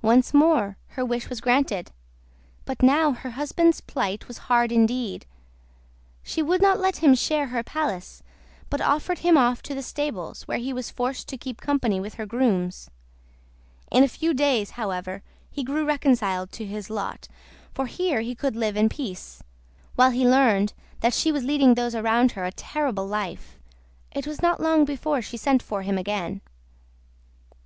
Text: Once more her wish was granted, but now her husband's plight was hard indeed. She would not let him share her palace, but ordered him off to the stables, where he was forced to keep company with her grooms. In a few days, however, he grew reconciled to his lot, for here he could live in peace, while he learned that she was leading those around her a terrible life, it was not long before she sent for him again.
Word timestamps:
Once 0.00 0.32
more 0.32 0.78
her 0.88 1.04
wish 1.04 1.28
was 1.28 1.42
granted, 1.42 1.90
but 2.64 2.80
now 2.82 3.10
her 3.12 3.32
husband's 3.32 3.82
plight 3.82 4.26
was 4.28 4.38
hard 4.48 4.72
indeed. 4.72 5.26
She 6.22 6.40
would 6.42 6.62
not 6.62 6.80
let 6.80 6.96
him 7.04 7.14
share 7.14 7.48
her 7.48 7.62
palace, 7.62 8.22
but 8.70 8.80
ordered 8.80 9.18
him 9.18 9.36
off 9.36 9.60
to 9.64 9.74
the 9.74 9.82
stables, 9.82 10.44
where 10.48 10.56
he 10.56 10.72
was 10.72 10.90
forced 10.90 11.28
to 11.28 11.36
keep 11.36 11.60
company 11.60 12.00
with 12.00 12.14
her 12.14 12.24
grooms. 12.24 12.88
In 13.90 14.04
a 14.04 14.08
few 14.08 14.32
days, 14.32 14.70
however, 14.70 15.22
he 15.50 15.62
grew 15.62 15.84
reconciled 15.84 16.50
to 16.52 16.64
his 16.64 16.88
lot, 16.88 17.28
for 17.74 17.84
here 17.84 18.22
he 18.22 18.34
could 18.34 18.56
live 18.56 18.78
in 18.78 18.88
peace, 18.88 19.42
while 19.96 20.12
he 20.12 20.26
learned 20.26 20.72
that 21.00 21.12
she 21.12 21.30
was 21.30 21.44
leading 21.44 21.74
those 21.74 21.94
around 21.94 22.32
her 22.32 22.44
a 22.46 22.50
terrible 22.52 23.06
life, 23.06 23.58
it 24.12 24.26
was 24.26 24.40
not 24.40 24.62
long 24.62 24.86
before 24.86 25.20
she 25.20 25.36
sent 25.36 25.62
for 25.62 25.82
him 25.82 25.98
again. 25.98 26.40